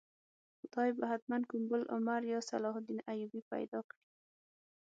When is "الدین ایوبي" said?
2.79-3.41